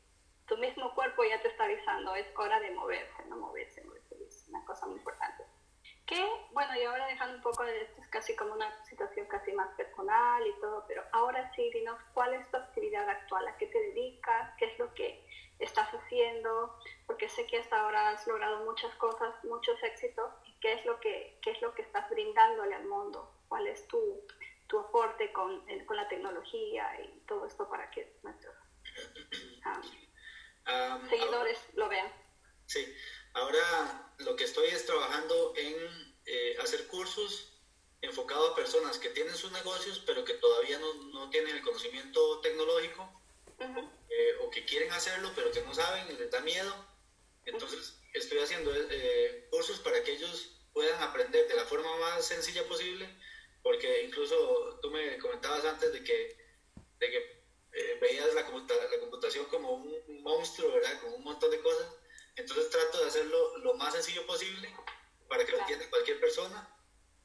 [0.48, 4.48] tu mismo cuerpo ya te está avisando, es hora de moverse, no moverse, moverse, es
[4.50, 5.44] una cosa muy importante.
[6.06, 6.22] Que,
[6.52, 9.74] bueno, y ahora dejando un poco de esto, es casi como una situación casi más
[9.76, 13.48] personal y todo, pero ahora sí, dinos, ¿cuál es tu actividad actual?
[13.48, 14.54] ¿A qué te dedicas?
[14.58, 15.26] ¿Qué es lo que
[15.60, 16.78] estás haciendo?
[17.08, 20.30] Porque sé que hasta ahora has logrado muchas cosas, muchos éxitos,
[20.64, 23.30] qué es lo que, qué es lo que estás brindándole al mundo?
[23.50, 24.26] ¿Cuál es tu,
[24.68, 28.56] tu aporte con, con la tecnología y todo esto para que nuestros...
[30.66, 32.10] Um, seguidores lo vean.
[32.66, 32.96] Sí,
[33.34, 35.76] ahora lo que estoy es trabajando en
[36.26, 37.62] eh, hacer cursos
[38.02, 42.40] enfocados a personas que tienen sus negocios pero que todavía no, no tienen el conocimiento
[42.40, 43.22] tecnológico
[43.60, 46.74] eh, o que quieren hacerlo pero que no saben y les da miedo.
[47.44, 52.64] Entonces estoy haciendo eh, cursos para que ellos puedan aprender de la forma más sencilla
[52.68, 53.08] posible
[53.64, 56.38] porque incluso tú me comentabas antes de que,
[57.00, 61.00] de que eh, veías la, la, computación como un monstruo, ¿verdad?
[61.02, 61.88] Como un montón de cosas.
[62.36, 64.70] Entonces trato de hacerlo lo más sencillo posible
[65.30, 66.70] para que lo entienda cualquier persona.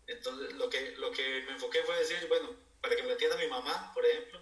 [0.07, 3.49] Entonces lo que, lo que me enfoqué fue decir, bueno, para que me entienda mi
[3.49, 4.41] mamá, por ejemplo.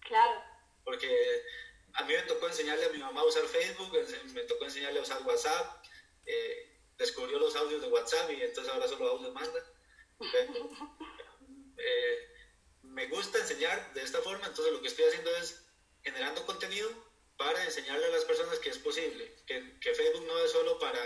[0.00, 0.42] Claro.
[0.84, 1.44] Porque
[1.98, 3.92] a mí me tocó enseñarle a mi mamá a usar Facebook,
[4.32, 5.84] me tocó enseñarle a usar WhatsApp,
[6.26, 9.64] eh, descubrió los audios de WhatsApp y entonces ahora solo audio manda.
[11.76, 12.28] eh,
[12.82, 15.64] me gusta enseñar de esta forma, entonces lo que estoy haciendo es
[16.04, 16.88] generando contenido
[17.36, 21.02] para enseñarle a las personas que es posible, que, que Facebook no es solo para,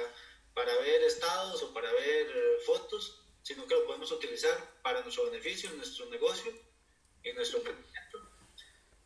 [0.52, 5.24] para ver estados o para ver eh, fotos, sino que lo podemos utilizar para nuestro
[5.24, 6.52] beneficio, nuestro negocio
[7.22, 8.30] y nuestro emprendimiento.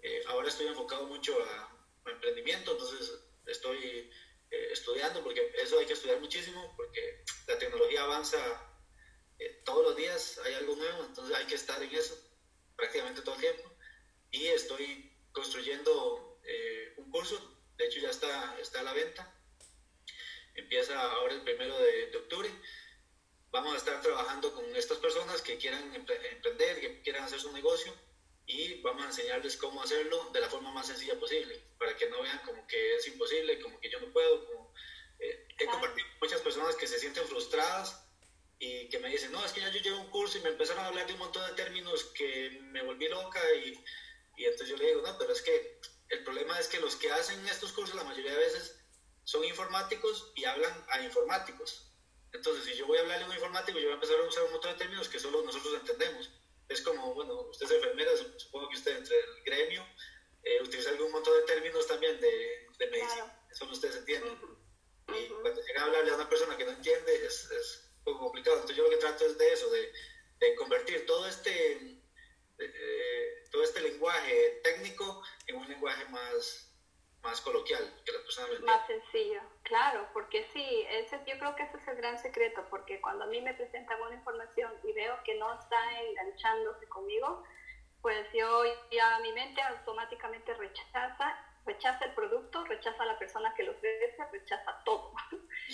[0.02, 1.75] Eh, ahora estoy enfocado mucho a,
[2.12, 4.10] emprendimiento, entonces estoy
[4.50, 8.38] eh, estudiando, porque eso hay que estudiar muchísimo, porque la tecnología avanza
[9.64, 12.16] todos los días, hay algo nuevo, entonces hay que estar en eso
[12.76, 13.70] prácticamente todo el tiempo.
[14.30, 17.36] Y estoy construyendo eh, un curso,
[17.76, 19.34] de hecho ya está, está a la venta,
[20.54, 22.50] empieza ahora el primero de, octubre.
[23.50, 27.92] Vamos a estar trabajando con estas personas que quieran emprender, que quieran hacer su negocio
[28.46, 32.22] y vamos a enseñarles cómo hacerlo de la forma más sencilla posible, para que no
[32.22, 34.46] vean como que es imposible, como que yo no puedo.
[34.46, 34.72] Como,
[35.18, 38.06] eh, he compartido con muchas personas que se sienten frustradas
[38.58, 40.84] y que me dicen, no, es que ya yo llevo un curso y me empezaron
[40.84, 43.82] a hablar de un montón de términos que me volví loca y,
[44.36, 47.10] y entonces yo le digo, no, pero es que el problema es que los que
[47.10, 48.78] hacen estos cursos la mayoría de veces
[49.24, 51.90] son informáticos y hablan a informáticos.
[52.32, 54.44] Entonces, si yo voy a hablarle a un informático, yo voy a empezar a usar
[54.44, 56.30] un montón de términos que solo nosotros entendemos.
[56.68, 59.86] Es como, bueno, usted es enfermera, supongo que usted entre el gremio
[60.42, 64.38] eh, utiliza algún montón de términos también de, de medicina, eso no ustedes entienden.
[65.08, 68.56] Y cuando llega a hablarle a una persona que no entiende, es, es poco complicado.
[68.56, 69.92] Entonces yo lo que trato es de eso, de,
[70.40, 72.00] de convertir todo este,
[72.58, 76.65] eh, todo este lenguaje técnico en un lenguaje más,
[77.26, 81.64] más coloquial, que la persona me Más sencillo, claro, porque sí, ese, yo creo que
[81.64, 85.16] ese es el gran secreto, porque cuando a mí me presentan una información y veo
[85.24, 87.42] que no está enganchándose conmigo,
[88.00, 93.64] pues yo ya mi mente automáticamente rechaza rechaza el producto, rechaza a la persona que
[93.64, 95.12] lo ofrece, rechaza todo.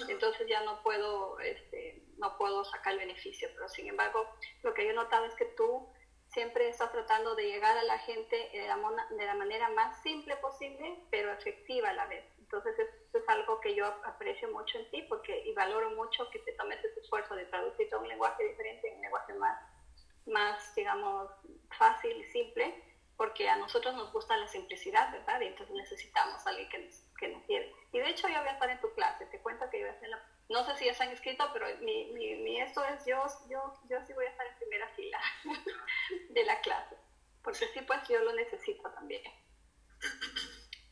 [0.09, 3.49] Entonces ya no puedo, este, no puedo sacar el beneficio.
[3.55, 4.27] Pero sin embargo,
[4.63, 5.93] lo que yo he notado es que tú
[6.33, 8.77] siempre estás tratando de llegar a la gente de la,
[9.11, 12.25] de la manera más simple posible, pero efectiva a la vez.
[12.39, 16.39] Entonces eso es algo que yo aprecio mucho en ti porque, y valoro mucho que
[16.41, 19.59] te tomes ese esfuerzo de traducir todo un lenguaje diferente en un lenguaje más,
[20.27, 21.31] más, digamos,
[21.79, 22.83] fácil y simple,
[23.17, 25.41] porque a nosotros nos gusta la simplicidad, ¿verdad?
[25.41, 27.73] Y entonces necesitamos a alguien que nos, que nos lleve.
[27.93, 29.91] Y de hecho yo voy a estar en tu clase, te cuento que yo voy
[29.91, 32.61] a estar en la no sé si ya se han inscrito, pero mi, mi, mi,
[32.61, 35.21] esto es yo, yo, yo sí voy a estar en primera fila
[36.31, 36.97] de la clase,
[37.43, 39.23] porque sí, pues yo lo necesito también.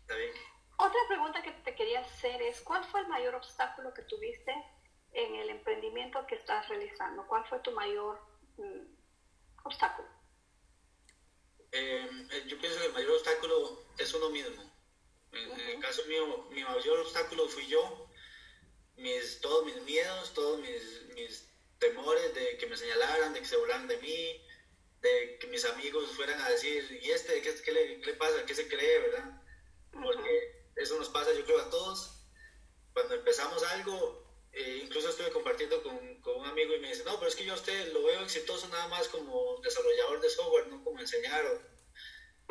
[0.01, 0.33] Está bien.
[0.79, 4.53] Otra pregunta que te quería hacer es, ¿cuál fue el mayor obstáculo que tuviste
[5.13, 7.27] en el emprendimiento que estás realizando?
[7.29, 8.19] ¿Cuál fue tu mayor
[8.57, 10.09] mm, obstáculo?
[11.73, 12.09] Eh,
[12.47, 14.63] yo pienso que el mayor obstáculo es uno mismo.
[15.33, 18.10] En, en el caso mío, mi mayor obstáculo fui yo
[19.01, 23.57] mis, todos mis miedos, todos mis, mis temores de que me señalaran, de que se
[23.57, 24.47] burlaran de mí,
[25.01, 28.45] de que mis amigos fueran a decir, ¿y este qué, qué, le, qué, le, pasa?
[28.45, 28.99] ¿Qué se cree?
[29.01, 29.43] ¿Verdad?
[29.91, 32.23] Porque eso nos pasa, yo creo, a todos.
[32.93, 37.17] Cuando empezamos algo, eh, incluso estuve compartiendo con, con, un amigo y me dice, no,
[37.17, 40.69] pero es que yo a usted lo veo exitoso nada más como desarrollador de software,
[40.69, 41.45] no como enseñar.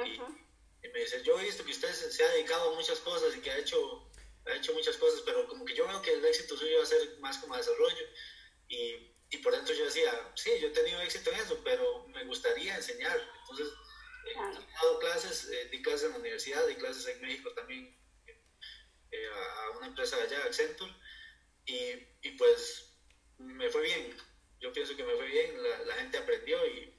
[0.03, 3.35] Y, y, me dice, yo he visto que usted se ha dedicado a muchas cosas
[3.35, 4.09] y que ha hecho
[4.51, 6.88] ha hecho muchas cosas, pero como que yo veo que el éxito suyo va a
[6.88, 8.05] ser más como desarrollo.
[8.67, 12.23] Y, y por dentro yo decía, sí, yo he tenido éxito en eso, pero me
[12.25, 13.19] gustaría enseñar.
[13.41, 13.67] Entonces,
[14.25, 17.95] eh, he dado clases, eh, di clases en la universidad, di clases en México también
[19.12, 20.93] eh, a una empresa allá, Accenture,
[21.65, 22.93] y, y, pues
[23.38, 24.15] me fue bien.
[24.59, 26.93] Yo pienso que me fue bien, la, la gente aprendió y,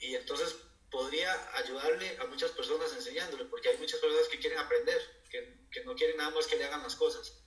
[0.00, 0.56] y entonces
[0.90, 5.84] podría ayudarle a muchas personas enseñándole, porque hay muchas personas que quieren aprender, que, que
[5.84, 7.42] no quieren nada más que le hagan las cosas.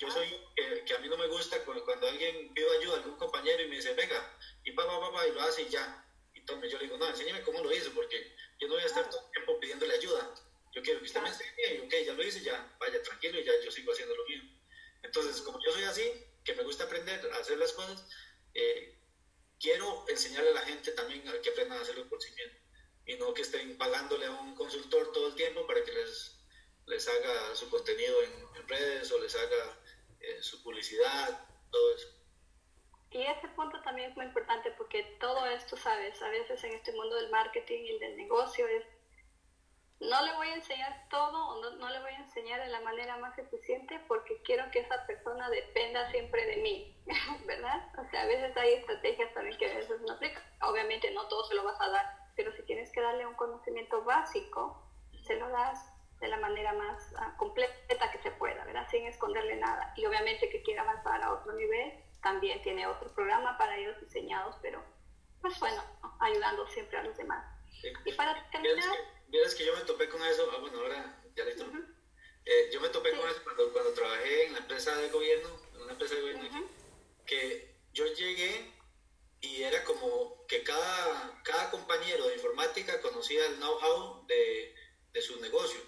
[0.00, 2.96] Yo soy eh, que a mí no me gusta cuando, cuando, alguien pide ayuda a
[2.98, 6.04] algún compañero y me dice, venga, y papá, papá, y lo hace y ya.
[6.34, 8.86] Y tome, yo le digo, no, enséñame cómo lo hizo, porque yo no voy a
[8.86, 10.34] estar todo el tiempo pidiéndole ayuda.
[10.74, 13.44] Yo quiero que usted me enseñe y ok, ya lo hice, ya, vaya tranquilo y
[13.44, 14.42] ya yo sigo haciendo lo mío.
[15.02, 18.08] Entonces, como yo soy así, que me gusta aprender a hacer las cosas,
[18.54, 18.98] eh,
[19.60, 22.62] quiero enseñarle a la gente también a que aprendan a hacerlo por sí mismos
[23.06, 26.31] y no que estén pagándole a un consultor todo el tiempo para que les,
[26.92, 29.78] les haga su contenido en, redes o les haga
[30.20, 32.08] eh, su publicidad, todo eso.
[33.10, 36.92] Y ese punto también es muy importante porque todo esto, sabes, a veces en este
[36.92, 38.86] mundo del marketing y del negocio es,
[40.00, 43.18] no le voy a enseñar todo no, no, le voy a enseñar de la manera
[43.18, 46.96] más eficiente porque quiero que esa persona dependa siempre de mí,
[47.46, 47.88] ¿verdad?
[47.98, 50.42] O sea, a veces hay estrategias también que a veces no aplican.
[50.62, 54.02] Obviamente no todo se lo vas a dar pero si tienes que darle un conocimiento
[54.04, 54.82] básico,
[55.26, 55.91] se lo das
[56.22, 58.86] de la manera más uh, completa que se pueda, ¿verdad?
[58.90, 59.92] Sin esconderle nada.
[59.96, 64.56] Y obviamente que quiera avanzar a otro nivel, también tiene otro programa para ellos diseñados,
[64.62, 64.82] pero
[65.42, 65.82] pues bueno,
[66.20, 67.44] ayudando siempre a los demás.
[67.80, 67.92] Sí.
[68.04, 68.88] Y para terminar...
[69.26, 71.64] Vieras que, que, yo me topé con eso, ah, bueno, ahora ya listo.
[71.64, 71.94] Uh -huh.
[72.44, 73.16] eh, yo me topé sí.
[73.16, 76.44] con eso cuando, cuando trabajé en la empresa de gobierno, en una empresa de gobierno,
[76.44, 76.66] uh -huh.
[77.26, 78.72] que yo llegué
[79.40, 84.74] y era como que cada, cada compañero de informática conocía el know-how de,
[85.12, 85.80] de, su negocio.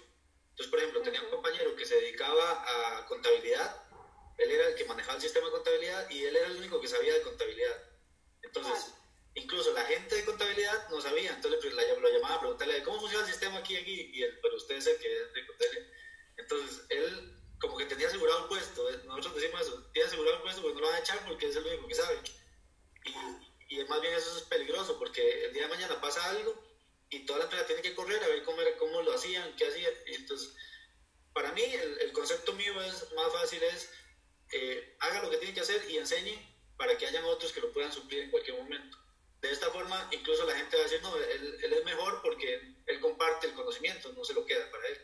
[0.55, 3.75] Entonces, por ejemplo, tenía un compañero que se dedicaba a contabilidad,
[4.37, 6.87] él era el que manejaba el sistema de contabilidad y él era el único que
[6.87, 7.83] sabía de contabilidad.
[8.41, 8.93] Entonces,
[9.33, 13.31] incluso la gente de contabilidad no sabía, entonces lo llamaba a preguntarle cómo funciona el
[13.31, 15.87] sistema aquí aquí, y él, pero usted es el que es de contabilidad.
[16.37, 20.61] Entonces, él como que tenía asegurado el puesto, nosotros decimos eso, tiene asegurado el puesto
[20.61, 22.19] porque no lo van a echar porque es el único que sabe.
[23.03, 26.64] Y, y, más bien eso es peligroso porque el día de mañana pasa algo
[27.09, 29.67] y toda la empresa tiene que correr a ver cómo, era, cómo lo hacían, qué
[29.67, 29.93] hacían.
[30.07, 30.55] Entonces,
[31.33, 33.91] para mí el, el, concepto mío es más fácil es
[34.51, 36.37] eh, haga lo que tiene que hacer y enseñe
[36.77, 38.97] para que hayan otros que lo puedan suplir en cualquier momento.
[39.41, 42.75] De esta forma, incluso la gente va a decir, no, él, él es mejor porque
[42.85, 45.01] él comparte el conocimiento, no se lo queda para él.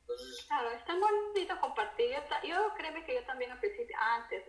[0.00, 0.44] Entonces...
[0.46, 2.10] Claro, es tan bonito compartir.
[2.10, 4.44] Yo, yo créeme que yo también al principio, antes,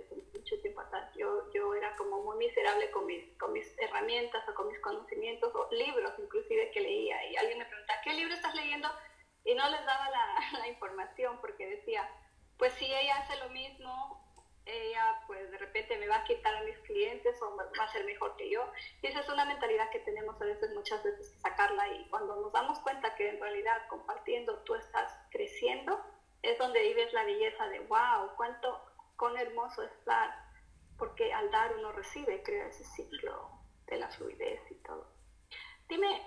[0.54, 4.54] mucho tiempo atrás, yo, yo era como muy miserable con mis, con mis herramientas o
[4.54, 7.26] con mis conocimientos o libros inclusive que leía.
[7.30, 8.90] Y alguien me preguntaba, ¿qué libro estás leyendo?
[9.44, 12.10] Y no les daba la, la información porque decía,
[12.58, 14.22] pues si ella hace lo mismo,
[14.66, 18.06] ella pues de repente me va a quitar a mis clientes o va a ser
[18.06, 18.72] mejor que yo.
[19.02, 22.52] Y esa es una mentalidad que tenemos a veces, muchas veces, sacarla y cuando nos
[22.54, 26.00] damos cuenta que en realidad compartiendo tú estás creciendo,
[26.42, 28.82] es donde vives la belleza de wow, cuánto,
[29.18, 29.92] cuán hermoso es
[31.04, 33.50] porque al dar uno recibe, crea ese ciclo
[33.88, 35.12] de la fluidez y todo.
[35.90, 36.26] Dime,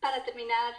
[0.00, 0.74] para terminar,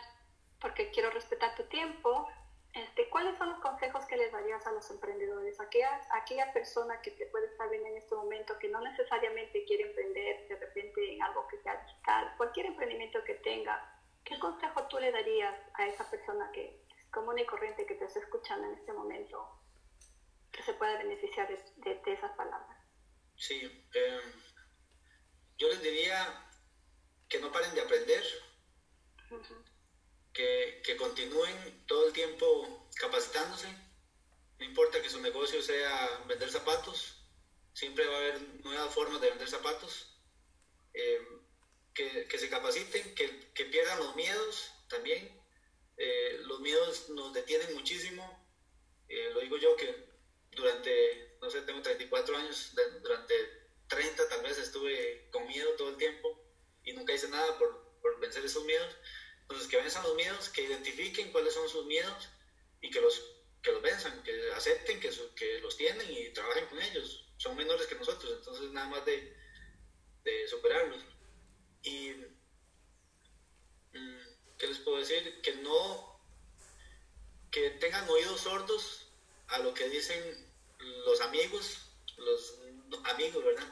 [0.59, 2.27] porque quiero respetar tu tiempo,
[2.73, 5.59] este, ¿Cuáles son los consejos que les darías a los emprendedores?
[5.59, 9.83] Aquella, aquella persona que te puede estar viendo en este momento que no necesariamente quiere
[9.83, 14.99] emprender de repente en algo que sea digital, cualquier emprendimiento que tenga, ¿qué consejo tú
[14.99, 18.93] le darías a esa persona que común y corriente que te está escuchando en este
[18.93, 19.59] momento
[20.51, 22.76] que se pueda beneficiar de, de, esas palabras?
[23.37, 23.61] Sí,
[23.93, 24.33] em,
[25.57, 26.49] yo les diría
[27.29, 28.23] que no paren de aprender,
[30.33, 33.67] que, que continúen todo el tiempo capacitándose,
[34.59, 37.17] no importa que su negocio sea vender zapatos,
[37.73, 40.17] siempre va a haber nuevas formas de vender zapatos.
[40.93, 41.37] Em,
[41.93, 45.29] que, que, se capaciten, que, que, pierdan los miedos también.
[45.97, 48.23] Eh, los miedos nos detienen muchísimo.
[49.07, 50.07] Eh, lo digo yo que
[50.51, 53.33] durante, no sé, tengo 34 años, durante
[53.87, 56.37] 30 tal vez estuve con miedo todo el tiempo
[56.83, 58.95] y nunca hice nada por, por vencer esos miedos.
[59.41, 62.29] Entonces, que venzan los miedos, que identifiquen cuáles son sus miedos
[62.81, 63.21] y que los,
[63.61, 67.25] que los venzan, que acepten que, que los tienen y trabajen con ellos.
[67.37, 69.37] Son menores que nosotros, entonces nada más de,
[70.23, 71.01] de superarlos.
[71.83, 72.11] Y,
[73.93, 74.19] mm,
[74.57, 75.41] ¿qué les puedo decir?
[75.41, 76.19] Que no,
[77.51, 79.07] que tengan oídos sordos
[79.47, 80.21] a lo que dicen
[80.79, 81.77] los amigos,
[82.17, 82.55] los
[83.05, 83.67] amigos, ¿verdad?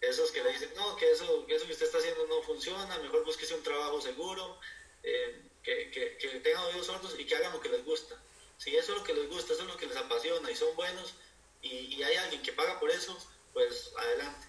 [0.00, 2.98] Esos que le dicen, no, que eso, que eso que usted está haciendo no funciona,
[2.98, 4.60] mejor búsquese un trabajo seguro,
[5.02, 8.16] eh, que, que, que, tengan oídos sordos y que hagan lo que les gusta.
[8.58, 10.74] Si eso es lo que les gusta, eso es lo que les apasiona y son
[10.76, 11.14] buenos
[11.62, 13.16] y, y hay alguien que paga por eso,
[13.52, 14.46] pues adelante.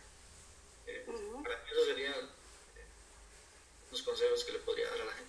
[0.88, 1.06] Eh,
[1.44, 2.16] Para mí eso sería
[3.92, 5.29] los consejos que le podría dar a la gente.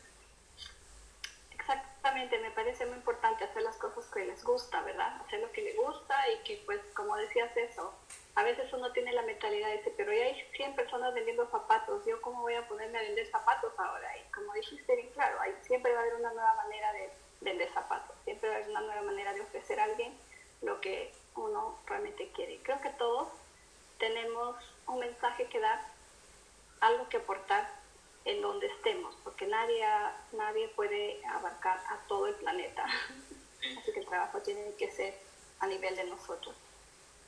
[2.00, 5.20] Exactamente, me parece muy importante hacer las cosas que les gusta, ¿verdad?
[5.20, 7.92] Hacer lo que le gusta y que, pues, como decías eso,
[8.36, 12.02] a veces uno tiene la mentalidad de decir, pero ya hay 100 personas vendiendo zapatos,
[12.06, 14.16] ¿yo cómo voy a ponerme a vender zapatos ahora?
[14.16, 17.10] Y como dijiste bien claro, hay, siempre va a haber una nueva manera de
[17.42, 20.18] vender zapatos, siempre va a haber una nueva manera de ofrecer a alguien
[20.62, 22.62] lo que uno realmente quiere.
[22.62, 23.28] Creo que todos
[23.98, 25.82] tenemos un mensaje que dar,
[26.80, 27.79] algo que aportar
[28.24, 29.86] en donde estemos, porque nadie,
[30.32, 32.84] nadie puede abarcar a todo el planeta.
[33.78, 35.14] Así que el trabajo tiene que ser
[35.60, 36.54] a nivel de nosotros.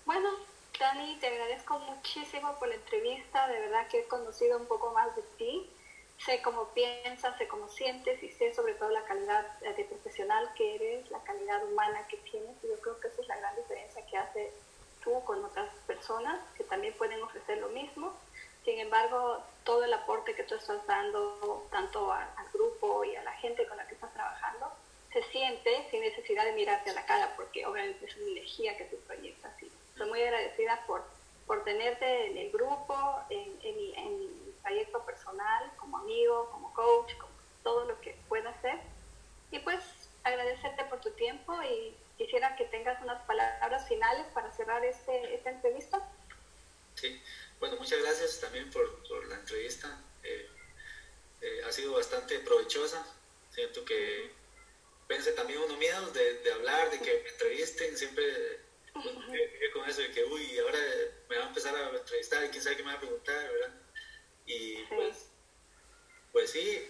[0.05, 0.31] Bueno,
[0.79, 5.15] Dani, te agradezco muchísimo por la entrevista, de verdad que he conocido un poco más
[5.15, 5.71] de ti,
[6.19, 10.75] sé cómo piensas, sé cómo sientes y sé sobre todo la calidad de profesional que
[10.77, 14.07] eres, la calidad humana que tienes y yo creo que esa es la gran diferencia
[14.07, 14.53] que hace
[15.03, 18.13] tú con otras personas que también pueden ofrecer lo mismo
[18.65, 23.33] sin embargo, todo el aporte que tú estás dando, tanto al grupo y a la
[23.33, 24.73] gente con la que estás trabajando,
[25.13, 28.85] se siente sin necesidad de mirarte a la cara, porque obviamente es una energía que
[28.85, 29.53] tú proyectas.
[29.63, 31.05] Y estoy muy agradecida por,
[31.47, 32.97] por tenerte en el grupo,
[33.29, 37.33] en, en, mi, proyecto personal, como amigo, como coach, como
[37.65, 38.79] todo lo que pueda hacer.
[39.51, 39.81] Y pues
[40.23, 45.51] agradecerte por tu tiempo y quisiera que tengas unas palabras finales para cerrar este, esta
[45.51, 46.09] entrevista.
[46.95, 47.21] Sí,
[47.63, 49.89] bueno, muchas gracias también por, por la entrevista.
[50.25, 50.51] Eh,
[51.43, 53.07] eh, ha sido bastante provechosa.
[53.53, 54.33] Siento que
[55.07, 57.97] pensé también uno miedo de, de, hablar, de que me entrevisten.
[57.97, 58.59] Siempre
[59.73, 60.79] con eso de que, uy, ahora
[61.29, 63.81] me va a empezar a entrevistar y quién sabe qué me va a preguntar, ¿verdad?
[64.45, 65.29] Y pues,
[66.33, 66.89] pues sí,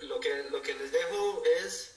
[0.00, 1.96] lo que, lo que les dejo es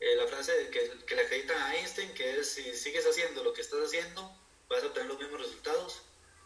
[0.00, 3.52] eh, la frase que, que le acreditan a Einstein, que es, si sigues haciendo lo
[3.52, 4.34] que estás haciendo,
[4.70, 6.04] vas a obtener los mismos resultados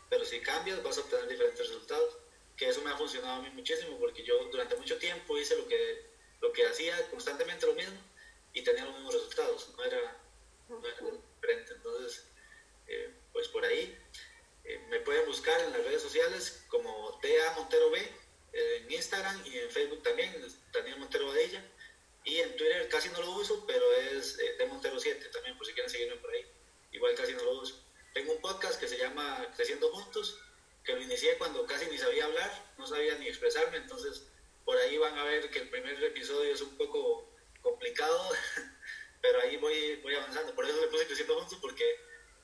[0.08, 2.16] pero si cambias vas a obtener diferentes resultados,
[2.56, 5.66] que eso me ha funcionado a mí muchísimo, porque yo durante mucho tiempo hice lo
[5.66, 6.06] que,
[6.40, 7.98] lo que hacía constantemente lo mismo
[8.52, 10.16] y tenía los mismos resultados, no era,
[10.68, 10.96] no era
[11.34, 11.72] diferente.
[11.74, 12.24] Entonces,
[12.86, 13.98] eh, pues por ahí
[14.64, 18.00] eh, me pueden buscar en las redes sociales como DA Montero B,
[18.52, 20.32] eh, en Instagram y en Facebook también,
[20.72, 21.64] Daniel Montero Badilla.
[22.26, 25.74] Y en Twitter casi no lo uso, pero es de Montero 7 también, por si
[25.74, 26.46] quieren seguirme por ahí.
[26.92, 27.83] Igual casi no lo uso.
[28.14, 30.38] Tengo un podcast que se llama Creciendo Juntos,
[30.84, 34.28] que lo inicié cuando casi ni sabía hablar, no sabía ni expresarme, entonces
[34.64, 37.28] por ahí van a ver que el primer episodio es un poco
[37.60, 38.30] complicado,
[39.20, 40.54] pero ahí voy, voy avanzando.
[40.54, 41.84] Por eso le puse Creciendo Juntos, porque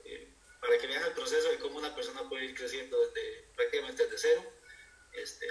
[0.04, 0.28] eh,
[0.60, 4.18] para que vean el proceso de cómo una persona puede ir creciendo desde prácticamente desde
[4.18, 4.52] cero,
[5.12, 5.46] este,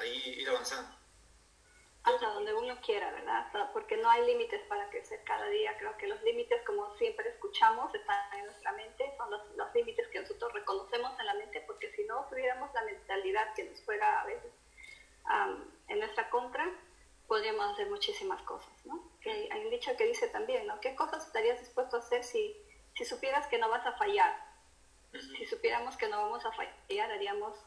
[0.00, 1.01] ahí ir avanzando
[2.04, 3.46] hasta donde uno quiera, ¿verdad?
[3.72, 5.76] porque no hay límites para crecer cada día.
[5.78, 10.08] Creo que los límites, como siempre escuchamos, están en nuestra mente, son los, los límites
[10.08, 14.20] que nosotros reconocemos en la mente, porque si no tuviéramos la mentalidad que nos fuera
[14.20, 14.52] a veces
[15.88, 16.68] en nuestra contra,
[17.26, 19.10] podríamos hacer muchísimas cosas, ¿no?
[19.24, 20.80] Hay un dicho que dice también, ¿no?
[20.80, 22.56] ¿Qué cosas estarías dispuesto a hacer si,
[22.94, 24.34] si supieras que no vas a fallar?
[25.12, 27.58] Si supiéramos que no vamos a fallar, haríamos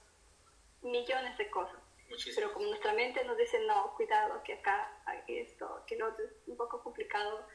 [0.82, 1.80] millones de cosas.
[2.36, 6.48] Pero como nuestra mente nos dice, no, cuidado, que acá hay esto, que otro, es
[6.48, 7.46] un poco complicado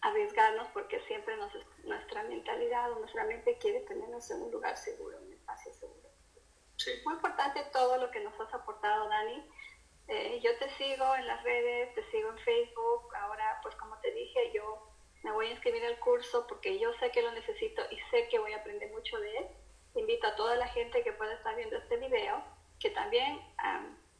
[0.00, 1.52] arriesgarnos porque siempre nos,
[1.84, 6.08] nuestra mentalidad o nuestra mente quiere tenernos en un lugar seguro, un espacio seguro.
[7.04, 9.50] Muy importante todo lo que nos has aportado, Dani.
[10.08, 13.76] Eh, yo te sigo en las redes, te sigo en Facebook, ahora pues
[15.36, 18.52] voy a inscribir al curso porque yo sé que lo necesito y sé que voy
[18.52, 19.46] a aprender mucho de él.
[19.94, 22.42] Invito a toda la gente que pueda estar viendo este video
[22.78, 23.40] que también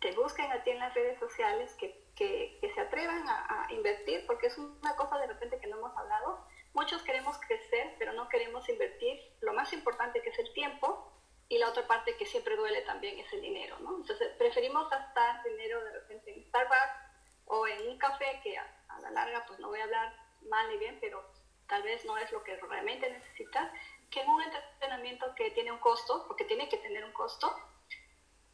[0.01, 4.47] te busquen a ti en las redes sociales, que, que, se atrevan a, invertir, porque
[4.47, 6.47] es una cosa de repente que no hemos hablado.
[6.75, 11.13] Muchos queremos crecer, pero no queremos invertir lo más importante que es el tiempo
[11.49, 13.77] y la otra parte que siempre duele también es el dinero.
[13.79, 17.01] Entonces preferimos gastar dinero de repente en Starbucks
[17.47, 20.69] o en un café que a, a la larga pues no voy a hablar mal
[20.69, 21.25] ni bien, pero
[21.67, 23.71] tal vez no es lo que realmente necesitas,
[24.11, 27.55] que en un entrenamiento que tiene un costo, porque tiene que tener un costo,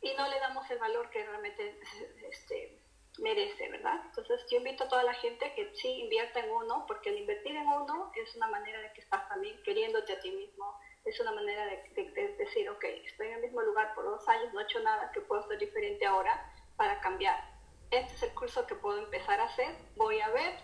[0.03, 1.81] y no le damos el valor que realmente
[2.29, 2.83] este,
[3.19, 4.01] merece, ¿verdad?
[4.05, 7.55] Entonces yo invito a toda la gente que sí invierta en uno, porque el invertir
[7.55, 11.33] en uno es una manera de que estás también queriéndote a ti mismo, es una
[11.33, 14.61] manera de, de, de decir, ok, estoy en el mismo lugar por dos años, no
[14.61, 17.53] he hecho nada, que puedo hacer diferente ahora para cambiar.
[17.91, 20.59] Este es el curso que puedo empezar a hacer, voy a ver,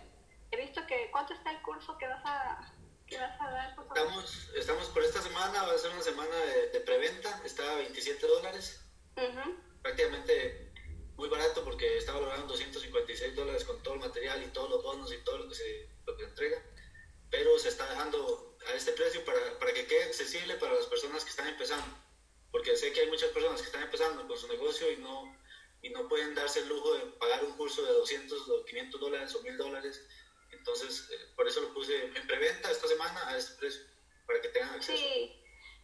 [0.50, 2.72] he visto que, ¿cuánto está el curso que vas a,
[3.06, 3.76] que vas a dar?
[3.78, 7.76] Estamos, estamos por esta semana, va a ser una semana de, de preventa, está a
[7.76, 8.87] 27 dólares.
[9.18, 9.56] Uh -huh.
[9.82, 10.68] Prácticamente
[11.16, 15.12] muy barato porque está valorando 256 dólares con todo el material y todos los bonos
[15.12, 16.62] y todo lo que se, lo que entrega.
[17.28, 21.24] Pero se está dejando a este precio para, para que quede accesible para las personas
[21.24, 21.96] que están empezando.
[22.52, 25.36] Porque sé que hay muchas personas que están empezando con su negocio y no,
[25.82, 29.34] y no pueden darse el lujo de pagar un curso de 200 o 500 dólares
[29.34, 30.06] o 1000 dólares.
[30.52, 33.82] Entonces, eh, por eso lo puse en preventa esta semana a este precio,
[34.24, 34.96] para que tengan acceso.
[34.96, 35.42] Sí,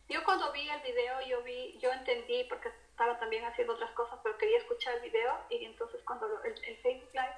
[0.09, 4.19] yo cuando vi el video, yo vi, yo entendí, porque estaba también haciendo otras cosas,
[4.23, 7.35] pero quería escuchar el video y entonces cuando el, el Facebook Live,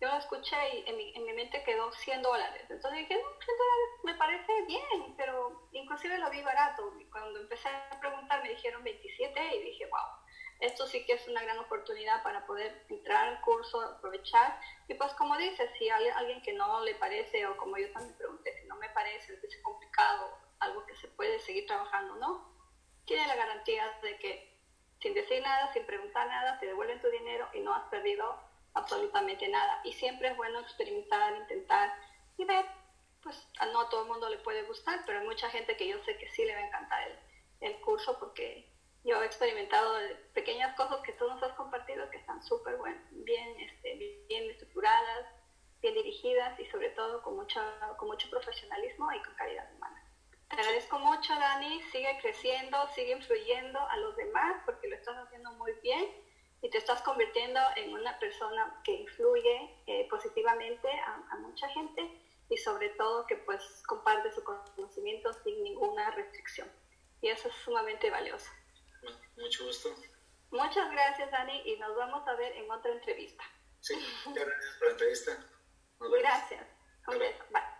[0.00, 2.64] yo lo escuché y en mi, en mi, mente quedó 100 dólares.
[2.70, 6.90] Entonces dije, no, 100 dólares me parece bien, pero inclusive lo vi barato.
[6.98, 10.20] Y cuando empecé a preguntar me dijeron 27 y dije, wow,
[10.60, 14.58] esto sí que es una gran oportunidad para poder entrar al curso, aprovechar.
[14.88, 18.16] Y pues como dices, si hay alguien que no le parece, o como yo también
[18.16, 22.56] pregunté, si no me parece, es complicado, algo que se puede seguir trabajando, ¿no?
[23.04, 24.50] Tiene la garantía de que
[25.00, 28.38] sin decir nada, sin preguntar nada, te devuelven tu dinero y no has perdido
[28.74, 29.80] absolutamente nada.
[29.84, 31.92] Y siempre es bueno experimentar, intentar
[32.36, 32.66] y ver,
[33.22, 36.02] pues no a todo el mundo le puede gustar, pero hay mucha gente que yo
[36.04, 37.18] sé que sí le va a encantar
[37.60, 38.70] el, curso porque
[39.04, 39.94] yo he experimentado
[40.34, 42.76] pequeñas cosas que tú nos has compartido que están súper
[43.10, 45.26] bien, este, bien estructuradas,
[45.80, 47.60] bien dirigidas y sobre todo con mucho,
[47.98, 49.99] con mucho profesionalismo y con calidad humana.
[50.50, 51.80] Te agradezco mucho, Dani.
[51.92, 56.04] Sigue creciendo, sigue influyendo a los demás porque lo estás haciendo muy bien
[56.60, 62.02] y te estás convirtiendo en una persona que influye eh, positivamente a, a, mucha gente
[62.48, 66.70] y sobre todo que pues comparte su conocimiento sin ninguna restricción.
[67.20, 68.50] Y eso es sumamente valioso.
[69.36, 69.94] Mucho gusto.
[70.50, 73.44] Muchas gracias, Dani, y nos vamos a ver en otra entrevista.
[73.80, 73.94] Sí,
[74.26, 75.46] gracias por la entrevista.
[76.00, 77.79] Nos vemos.